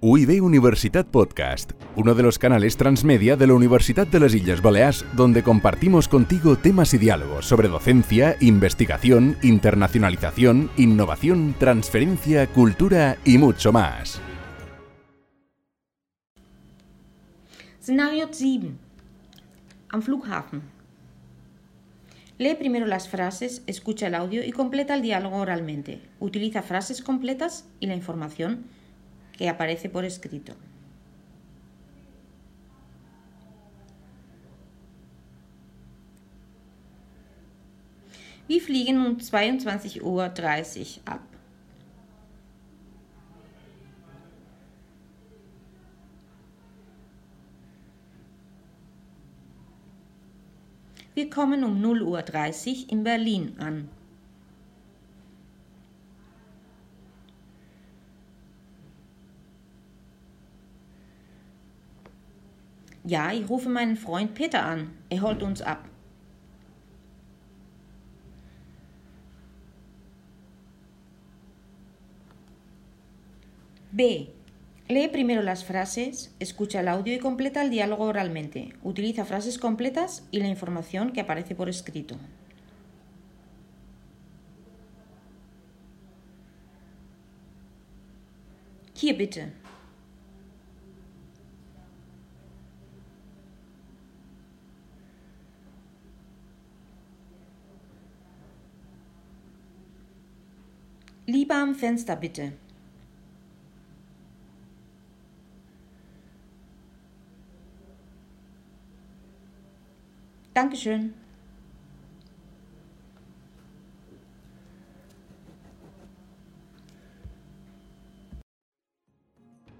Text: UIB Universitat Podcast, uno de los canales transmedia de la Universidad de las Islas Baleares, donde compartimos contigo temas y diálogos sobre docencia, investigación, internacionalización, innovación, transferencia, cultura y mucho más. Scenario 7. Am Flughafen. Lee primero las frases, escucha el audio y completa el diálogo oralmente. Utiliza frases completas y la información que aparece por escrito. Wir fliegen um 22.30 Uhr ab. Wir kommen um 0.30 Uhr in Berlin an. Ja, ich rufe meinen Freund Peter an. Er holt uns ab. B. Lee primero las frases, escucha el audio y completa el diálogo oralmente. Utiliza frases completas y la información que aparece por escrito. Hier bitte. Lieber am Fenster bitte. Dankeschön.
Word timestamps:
UIB 0.00 0.44
Universitat 0.44 1.08
Podcast, 1.08 1.72
uno 1.96 2.14
de 2.14 2.22
los 2.22 2.38
canales 2.38 2.76
transmedia 2.76 3.34
de 3.34 3.48
la 3.48 3.54
Universidad 3.54 4.06
de 4.06 4.20
las 4.20 4.32
Islas 4.32 4.62
Baleares, 4.62 5.04
donde 5.14 5.42
compartimos 5.42 6.06
contigo 6.06 6.56
temas 6.56 6.94
y 6.94 6.98
diálogos 6.98 7.46
sobre 7.46 7.66
docencia, 7.66 8.36
investigación, 8.38 9.36
internacionalización, 9.42 10.70
innovación, 10.76 11.56
transferencia, 11.58 12.46
cultura 12.46 13.16
y 13.24 13.38
mucho 13.38 13.72
más. 13.72 14.20
Scenario 17.80 18.28
7. 18.30 18.70
Am 19.88 20.00
Flughafen. 20.00 20.62
Lee 22.38 22.54
primero 22.54 22.86
las 22.86 23.08
frases, 23.08 23.64
escucha 23.66 24.06
el 24.06 24.14
audio 24.14 24.44
y 24.44 24.52
completa 24.52 24.94
el 24.94 25.02
diálogo 25.02 25.38
oralmente. 25.38 26.00
Utiliza 26.20 26.62
frases 26.62 27.02
completas 27.02 27.66
y 27.80 27.88
la 27.88 27.96
información 27.96 28.77
que 29.38 29.48
aparece 29.48 29.88
por 29.88 30.04
escrito. 30.04 30.52
Wir 38.48 38.60
fliegen 38.60 38.98
um 38.98 39.16
22.30 39.16 40.02
Uhr 40.02 40.24
ab. 41.04 41.20
Wir 51.14 51.30
kommen 51.30 51.62
um 51.62 51.80
0.30 51.82 52.84
Uhr 52.86 52.92
in 52.92 53.04
Berlin 53.04 53.54
an. 53.58 53.97
Ja, 63.08 63.32
ich 63.32 63.48
rufe 63.48 63.70
meinen 63.70 63.96
Freund 63.96 64.34
Peter 64.34 64.62
an. 64.62 64.90
Er 65.08 65.22
holt 65.22 65.42
uns 65.42 65.62
ab. 65.62 65.88
B. 73.92 74.28
Lee 74.88 75.08
primero 75.08 75.40
las 75.40 75.64
frases, 75.64 76.34
escucha 76.38 76.80
el 76.80 76.88
audio 76.88 77.14
y 77.14 77.18
completa 77.18 77.62
el 77.62 77.70
diálogo 77.70 78.04
oralmente. 78.04 78.74
Utiliza 78.82 79.24
frases 79.24 79.58
completas 79.58 80.26
y 80.30 80.40
la 80.40 80.48
información 80.48 81.12
que 81.12 81.22
aparece 81.22 81.54
por 81.54 81.70
escrito. 81.70 82.16
Hier 88.94 89.16
bitte. 89.16 89.67
Lieber 101.28 101.56
am 101.56 101.74
Fenster 101.74 102.16
bitte. 102.16 102.52
Dankeschön. 110.54 111.12